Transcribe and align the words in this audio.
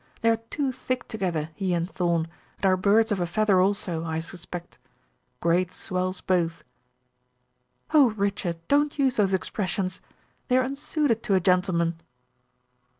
They 0.21 0.31
are 0.31 0.37
too 0.49 0.71
thick 0.71 1.07
together, 1.07 1.51
he 1.53 1.75
and 1.75 1.87
Thorn, 1.87 2.27
and 2.57 2.65
are 2.65 2.75
birds 2.75 3.11
of 3.11 3.19
a 3.19 3.27
feather 3.27 3.61
also, 3.61 4.03
I 4.03 4.17
suspect. 4.17 4.79
Great 5.41 5.71
swells 5.71 6.21
both." 6.21 6.63
"Oh, 7.93 8.09
Richard 8.13 8.57
don't 8.67 8.97
use 8.97 9.17
those 9.17 9.35
expressions. 9.35 10.01
They 10.47 10.57
are 10.57 10.63
unsuited 10.63 11.21
to 11.21 11.35
a 11.35 11.39
gentleman." 11.39 11.99